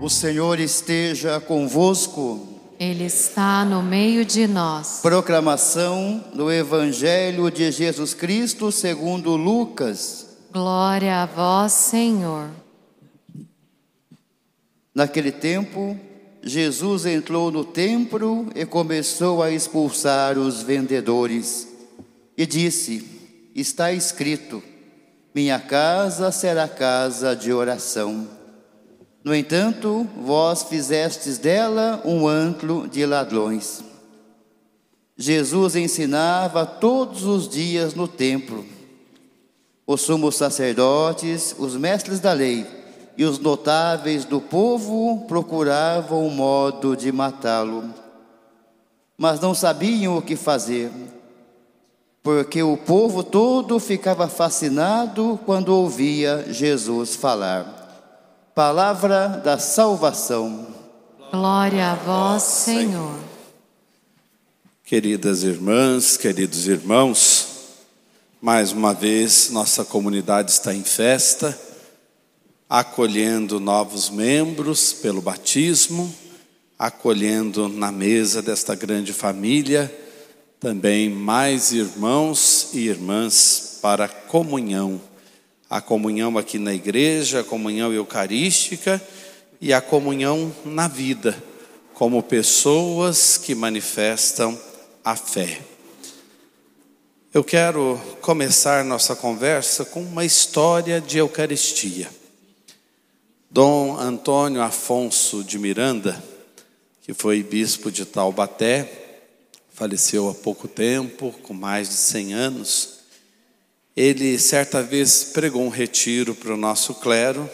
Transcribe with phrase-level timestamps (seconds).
[0.00, 2.46] O Senhor esteja convosco.
[2.78, 5.00] Ele está no meio de nós.
[5.02, 10.36] Proclamação do Evangelho de Jesus Cristo segundo Lucas.
[10.52, 12.48] Glória a vós, Senhor.
[14.94, 15.98] Naquele tempo,
[16.44, 21.66] Jesus entrou no templo e começou a expulsar os vendedores.
[22.36, 23.04] E disse:
[23.52, 24.62] Está escrito:
[25.34, 28.37] Minha casa será casa de oração.
[29.28, 33.84] No entanto, vós fizestes dela um antro de ladrões.
[35.18, 38.64] Jesus ensinava todos os dias no templo.
[39.86, 42.66] Os sumos sacerdotes, os mestres da lei
[43.18, 47.84] e os notáveis do povo procuravam um modo de matá-lo,
[49.18, 50.90] mas não sabiam o que fazer,
[52.22, 57.77] porque o povo todo ficava fascinado quando ouvia Jesus falar.
[58.58, 60.66] Palavra da salvação.
[61.30, 63.14] Glória a vós, Senhor.
[64.84, 67.46] Queridas irmãs, queridos irmãos,
[68.42, 71.56] mais uma vez nossa comunidade está em festa,
[72.68, 76.12] acolhendo novos membros pelo batismo,
[76.76, 79.88] acolhendo na mesa desta grande família
[80.58, 85.00] também mais irmãos e irmãs para a comunhão
[85.68, 89.00] a comunhão aqui na igreja, a comunhão eucarística
[89.60, 91.36] e a comunhão na vida,
[91.92, 94.58] como pessoas que manifestam
[95.04, 95.60] a fé.
[97.34, 102.08] Eu quero começar nossa conversa com uma história de Eucaristia.
[103.50, 106.22] Dom Antônio Afonso de Miranda,
[107.02, 108.90] que foi bispo de Taubaté,
[109.74, 112.97] faleceu há pouco tempo, com mais de 100 anos
[113.98, 117.50] ele certa vez pregou um retiro para o nosso clero,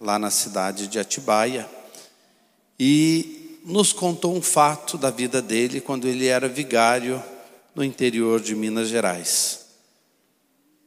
[0.00, 1.70] lá na cidade de Atibaia,
[2.80, 7.22] e nos contou um fato da vida dele quando ele era vigário
[7.76, 9.66] no interior de Minas Gerais.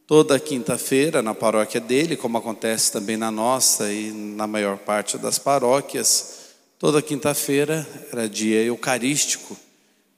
[0.05, 5.39] Toda quinta-feira, na paróquia dele, como acontece também na nossa e na maior parte das
[5.39, 9.55] paróquias, toda quinta-feira era dia eucarístico,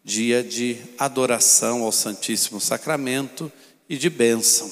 [0.04, 3.52] dia de adoração ao Santíssimo Sacramento
[3.90, 4.72] e de bênção.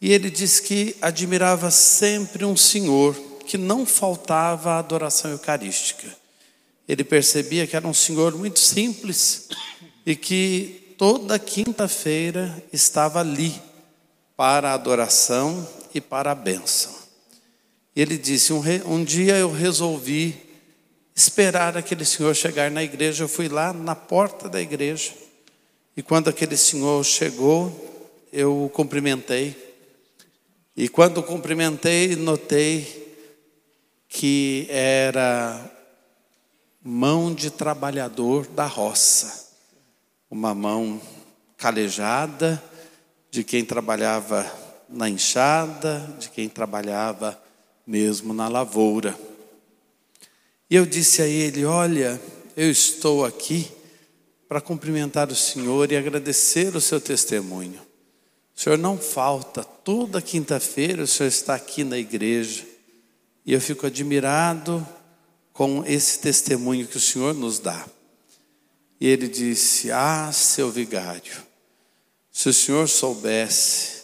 [0.00, 3.14] E ele diz que admirava sempre um senhor
[3.46, 6.08] que não faltava a adoração eucarística.
[6.88, 9.48] Ele percebia que era um senhor muito simples
[10.04, 13.54] e que toda quinta-feira estava ali
[14.36, 16.92] para a adoração e para a bênção.
[17.94, 20.36] E ele disse: um, um dia eu resolvi
[21.14, 23.22] esperar aquele senhor chegar na igreja.
[23.22, 25.12] Eu fui lá na porta da igreja
[25.96, 27.91] e quando aquele senhor chegou,
[28.32, 29.54] eu o cumprimentei.
[30.74, 33.02] E quando o cumprimentei, notei
[34.08, 35.70] que era
[36.82, 39.50] mão de trabalhador da roça,
[40.30, 41.00] uma mão
[41.58, 42.62] calejada
[43.30, 44.50] de quem trabalhava
[44.88, 47.40] na enxada, de quem trabalhava
[47.86, 49.18] mesmo na lavoura.
[50.70, 52.20] E eu disse a ele: Olha,
[52.56, 53.70] eu estou aqui
[54.48, 57.91] para cumprimentar o Senhor e agradecer o seu testemunho.
[58.54, 62.64] O Senhor não falta, toda quinta-feira o Senhor está aqui na igreja.
[63.44, 64.86] E eu fico admirado
[65.52, 67.84] com esse testemunho que o Senhor nos dá.
[69.00, 71.42] E ele disse: Ah, seu vigário,
[72.30, 74.02] se o Senhor soubesse,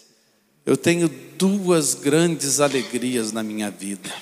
[0.66, 4.12] eu tenho duas grandes alegrias na minha vida.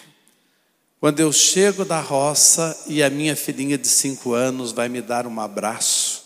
[1.01, 5.27] Quando eu chego da roça e a minha filhinha de cinco anos vai me dar
[5.27, 6.25] um abraço,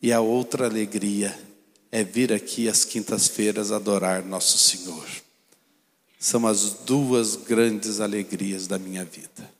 [0.00, 1.47] e a outra alegria
[1.90, 5.06] é vir aqui às quintas-feiras adorar Nosso Senhor.
[6.18, 9.50] São as duas grandes alegrias da minha vida.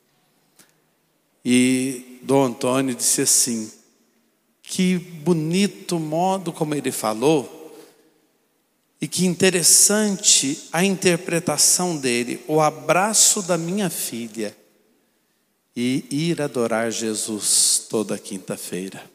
[1.43, 3.71] E Dom Antônio disse assim:
[4.61, 7.57] que bonito modo como ele falou,
[9.01, 14.55] e que interessante a interpretação dele, o abraço da minha filha
[15.75, 19.09] e ir adorar Jesus toda quinta-feira.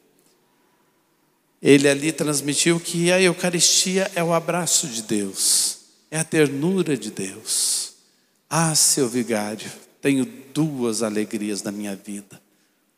[1.65, 5.79] Ele ali transmitiu que a Eucaristia é o abraço de Deus,
[6.11, 7.95] é a ternura de Deus.
[8.51, 12.39] Ah, seu vigário, tenho duas alegrias na minha vida: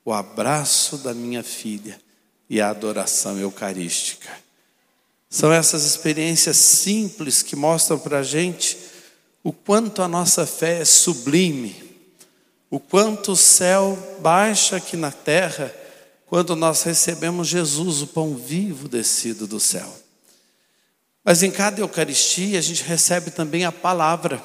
[0.05, 1.97] o abraço da minha filha
[2.51, 4.29] e a adoração eucarística.
[5.31, 8.77] São essas experiências simples que mostram para a gente
[9.45, 11.77] o quanto a nossa fé é sublime,
[12.69, 15.73] o quanto o céu baixa aqui na terra
[16.27, 19.91] quando nós recebemos Jesus, o pão vivo descido do céu.
[21.25, 24.43] Mas em cada Eucaristia a gente recebe também a palavra.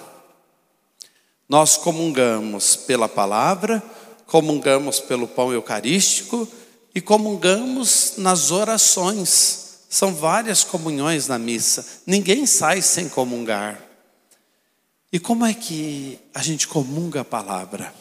[1.49, 3.83] Nós comungamos pela palavra,
[4.27, 6.47] comungamos pelo pão eucarístico
[6.93, 9.79] e comungamos nas orações.
[9.89, 11.85] São várias comunhões na missa.
[12.05, 13.81] Ninguém sai sem comungar.
[15.11, 17.93] E como é que a gente comunga a palavra?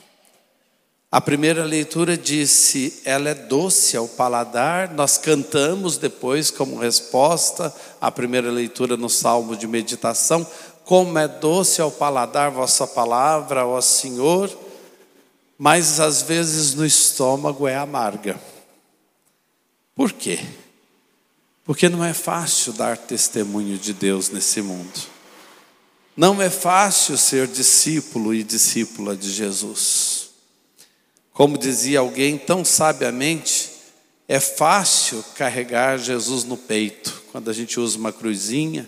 [1.12, 4.92] A primeira leitura disse: ela é doce ao paladar.
[4.94, 10.46] Nós cantamos depois, como resposta à primeira leitura no salmo de meditação:
[10.84, 14.56] Como é doce ao paladar vossa palavra, ó Senhor,
[15.58, 18.40] mas às vezes no estômago é amarga.
[19.96, 20.38] Por quê?
[21.64, 25.00] Porque não é fácil dar testemunho de Deus nesse mundo.
[26.16, 30.09] Não é fácil ser discípulo e discípula de Jesus.
[31.40, 33.70] Como dizia alguém tão sabiamente,
[34.28, 38.86] é fácil carregar Jesus no peito quando a gente usa uma cruzinha,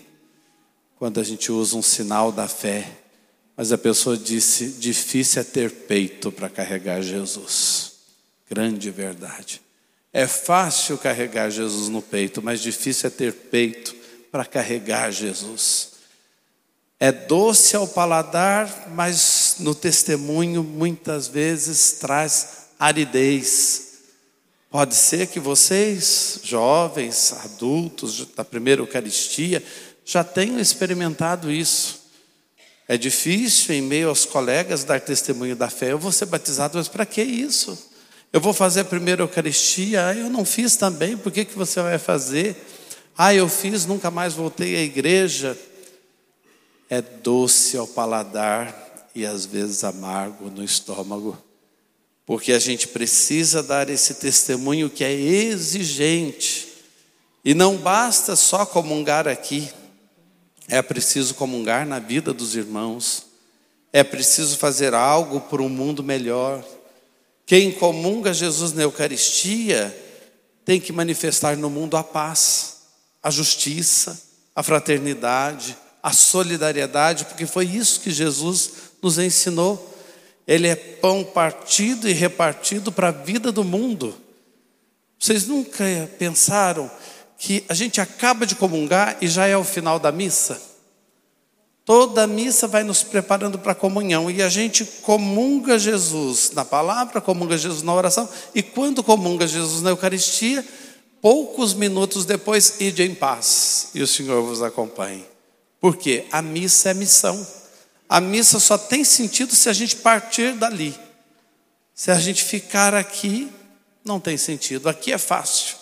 [0.99, 2.87] quando a gente usa um sinal da fé.
[3.57, 7.93] Mas a pessoa disse: difícil é ter peito para carregar Jesus.
[8.51, 9.63] Grande verdade.
[10.13, 13.97] É fácil carregar Jesus no peito, mas difícil é ter peito
[14.31, 15.93] para carregar Jesus.
[17.01, 23.93] É doce ao paladar, mas no testemunho muitas vezes traz aridez.
[24.71, 29.63] Pode ser que vocês, jovens, adultos da primeira Eucaristia,
[30.05, 32.01] já tenham experimentado isso.
[32.89, 35.93] É difícil, em meio aos colegas, dar testemunho da fé.
[35.93, 37.91] Eu vou ser batizado, mas para que isso?
[38.33, 41.83] Eu vou fazer a primeira Eucaristia, ah, eu não fiz também, por que, que você
[41.83, 42.57] vai fazer?
[43.17, 45.57] Ah, eu fiz, nunca mais voltei à igreja
[46.93, 48.82] é doce ao paladar
[49.15, 51.37] e às vezes amargo no estômago,
[52.25, 56.69] porque a gente precisa dar esse testemunho que é exigente,
[57.45, 59.69] e não basta só comungar aqui,
[60.69, 63.27] é preciso comungar na vida dos irmãos,
[63.93, 66.65] é preciso fazer algo por um mundo melhor.
[67.45, 69.95] Quem comunga Jesus na Eucaristia
[70.65, 72.77] tem que manifestar no mundo a paz,
[73.23, 74.19] a justiça,
[74.55, 79.91] a fraternidade, a solidariedade, porque foi isso que Jesus nos ensinou.
[80.47, 84.15] Ele é pão partido e repartido para a vida do mundo.
[85.19, 85.85] Vocês nunca
[86.19, 86.91] pensaram
[87.39, 90.61] que a gente acaba de comungar e já é o final da missa?
[91.85, 97.21] Toda missa vai nos preparando para a comunhão e a gente comunga Jesus na palavra,
[97.21, 100.65] comunga Jesus na oração e quando comunga Jesus na Eucaristia,
[101.21, 105.25] poucos minutos depois, ide em paz e o Senhor vos acompanhe.
[105.83, 107.45] Porque a missa é missão.
[108.09, 110.95] A missa só tem sentido se a gente partir dali.
[111.93, 113.51] Se a gente ficar aqui,
[114.05, 114.89] não tem sentido.
[114.89, 115.75] Aqui é fácil.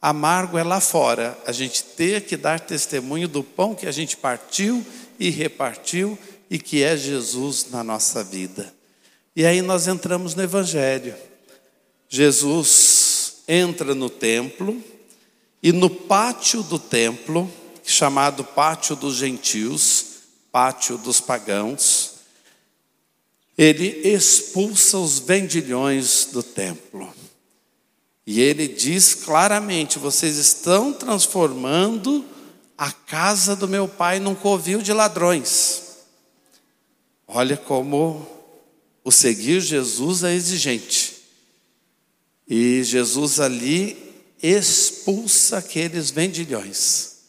[0.00, 1.38] Amargo é lá fora.
[1.46, 4.82] A gente ter que dar testemunho do pão que a gente partiu
[5.18, 6.18] e repartiu
[6.48, 8.72] e que é Jesus na nossa vida.
[9.36, 11.14] E aí nós entramos no Evangelho.
[12.08, 14.82] Jesus entra no templo
[15.62, 17.52] e no pátio do templo
[17.90, 20.06] chamado Pátio dos Gentios,
[20.50, 22.14] Pátio dos Pagãos,
[23.56, 27.12] ele expulsa os vendilhões do templo.
[28.26, 32.24] E ele diz claramente: vocês estão transformando
[32.78, 35.82] a casa do meu pai num covil de ladrões.
[37.26, 38.26] Olha como
[39.04, 41.18] o seguir Jesus é exigente.
[42.48, 43.96] E Jesus ali
[44.42, 47.19] expulsa aqueles vendilhões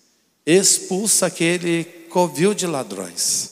[0.46, 3.52] expulsa aquele covil de ladrões.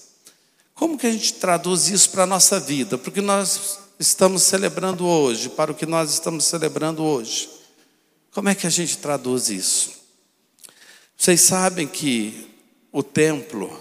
[0.74, 2.98] Como que a gente traduz isso para a nossa vida?
[2.98, 7.50] Porque nós estamos celebrando hoje, para o que nós estamos celebrando hoje.
[8.32, 9.92] Como é que a gente traduz isso?
[11.18, 12.48] Vocês sabem que
[12.94, 13.78] o templo,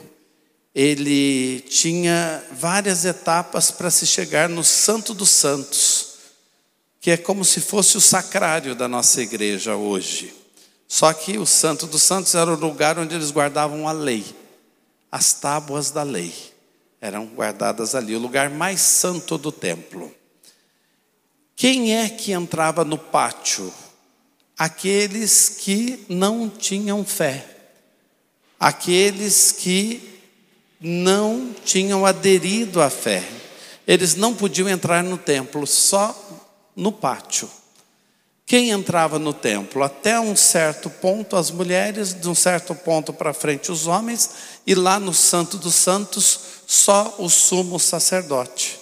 [0.74, 6.08] ele tinha várias etapas para se chegar no Santo dos Santos,
[7.00, 10.34] que é como se fosse o sacrário da nossa igreja hoje.
[10.88, 14.25] Só que o Santo dos Santos era o lugar onde eles guardavam a lei,
[15.12, 16.35] as tábuas da lei
[17.00, 20.12] eram guardadas ali, o lugar mais santo do templo.
[21.54, 23.73] Quem é que entrava no pátio?
[24.57, 27.47] Aqueles que não tinham fé,
[28.59, 30.21] aqueles que
[30.80, 33.23] não tinham aderido à fé.
[33.87, 36.14] Eles não podiam entrar no templo, só
[36.75, 37.49] no pátio.
[38.48, 39.82] Quem entrava no templo?
[39.82, 44.30] Até um certo ponto as mulheres, de um certo ponto para frente os homens,
[44.66, 48.80] e lá no Santo dos Santos só o sumo sacerdote.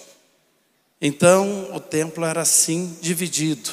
[1.02, 3.72] Então o templo era assim dividido.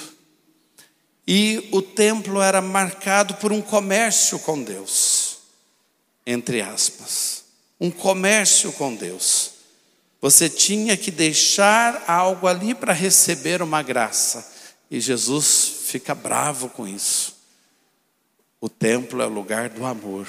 [1.27, 5.37] E o templo era marcado por um comércio com Deus,
[6.25, 7.43] entre aspas.
[7.79, 9.51] Um comércio com Deus.
[10.19, 14.51] Você tinha que deixar algo ali para receber uma graça.
[14.89, 17.35] E Jesus fica bravo com isso.
[18.59, 20.27] O templo é o lugar do amor.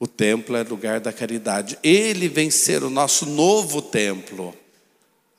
[0.00, 1.78] O templo é o lugar da caridade.
[1.80, 4.52] Ele vem ser o nosso novo templo.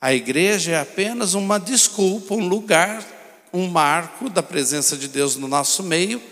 [0.00, 3.04] A igreja é apenas uma desculpa, um lugar,
[3.52, 6.22] um marco da presença de Deus no nosso meio,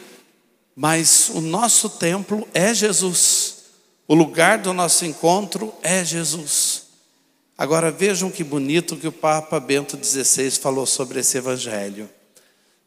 [0.75, 3.65] mas o nosso templo é Jesus.
[4.09, 6.85] O lugar do nosso encontro é Jesus.
[7.57, 12.09] Agora vejam que bonito que o Papa Bento XVI falou sobre esse evangelho.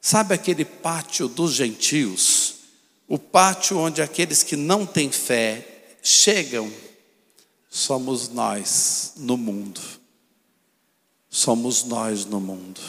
[0.02, 2.56] Sabe aquele pátio dos gentios?
[3.08, 6.72] O pátio onde aqueles que não têm fé chegam?
[7.70, 9.82] Somos nós no mundo.
[11.30, 12.82] Somos nós no mundo.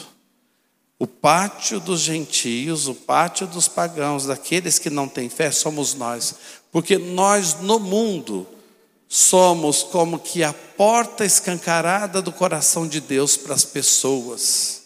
[0.97, 6.35] O pátio dos gentios, o pátio dos pagãos, daqueles que não têm fé, somos nós.
[6.71, 8.45] Porque nós no mundo
[9.07, 14.78] somos como que a porta escancarada do coração de Deus para as pessoas.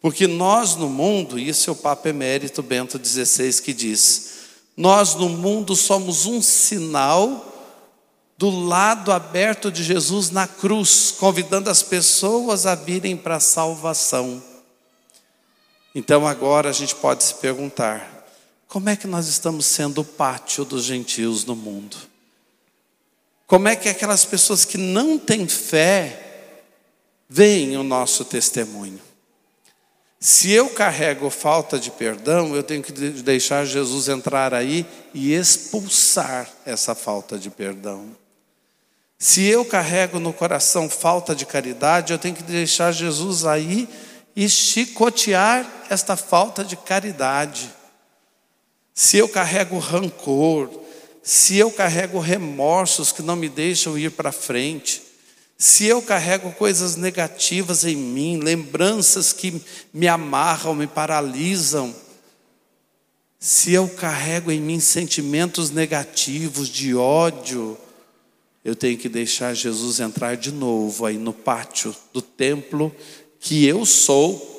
[0.00, 4.36] Porque nós no mundo, isso é o Papa Emérito Bento XVI que diz,
[4.76, 7.54] nós no mundo somos um sinal
[8.38, 14.42] do lado aberto de Jesus na cruz, convidando as pessoas a virem para a salvação.
[15.94, 18.26] Então agora a gente pode se perguntar:
[18.68, 21.96] como é que nós estamos sendo o pátio dos gentios no mundo?
[23.46, 26.52] Como é que aquelas pessoas que não têm fé
[27.28, 29.00] veem o nosso testemunho?
[30.28, 36.50] Se eu carrego falta de perdão, eu tenho que deixar Jesus entrar aí e expulsar
[36.64, 38.08] essa falta de perdão.
[39.16, 43.88] Se eu carrego no coração falta de caridade, eu tenho que deixar Jesus aí
[44.34, 47.72] e chicotear esta falta de caridade.
[48.92, 50.68] Se eu carrego rancor,
[51.22, 55.05] se eu carrego remorsos que não me deixam ir para frente,
[55.58, 59.60] se eu carrego coisas negativas em mim, lembranças que
[59.92, 61.94] me amarram, me paralisam,
[63.38, 67.78] se eu carrego em mim sentimentos negativos de ódio,
[68.64, 72.94] eu tenho que deixar Jesus entrar de novo aí no pátio do templo
[73.38, 74.54] que eu sou,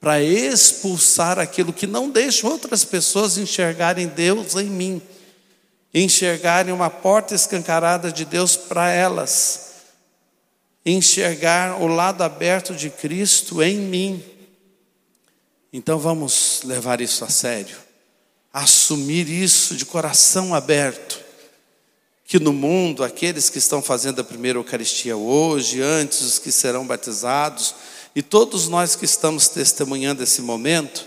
[0.00, 5.02] para expulsar aquilo que não deixa outras pessoas enxergarem Deus em mim
[5.94, 9.71] enxergarem uma porta escancarada de Deus para elas,
[10.84, 14.24] enxergar o lado aberto de Cristo em mim.
[15.72, 17.76] Então vamos levar isso a sério,
[18.52, 21.20] assumir isso de coração aberto.
[22.24, 26.86] Que no mundo, aqueles que estão fazendo a primeira Eucaristia hoje, antes os que serão
[26.86, 27.74] batizados,
[28.14, 31.06] e todos nós que estamos testemunhando esse momento,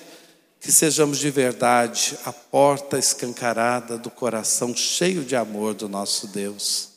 [0.60, 6.95] que sejamos de verdade a porta escancarada do coração cheio de amor do nosso Deus.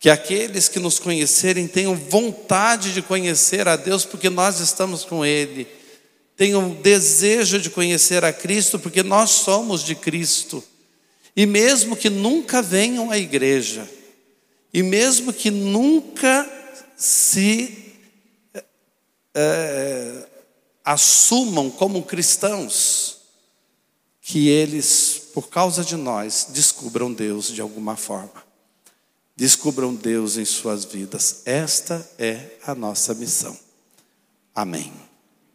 [0.00, 5.24] Que aqueles que nos conhecerem tenham vontade de conhecer a Deus, porque nós estamos com
[5.24, 5.68] Ele.
[6.36, 10.64] Tenham desejo de conhecer a Cristo, porque nós somos de Cristo.
[11.36, 13.88] E mesmo que nunca venham à igreja,
[14.72, 16.50] e mesmo que nunca
[16.96, 17.94] se
[19.34, 20.26] é,
[20.84, 23.18] assumam como cristãos
[24.20, 28.49] que eles, por causa de nós, descubram Deus de alguma forma.
[29.40, 31.40] Descubram Deus em suas vidas.
[31.46, 33.58] Esta é a nossa missão.
[34.54, 34.92] Amém.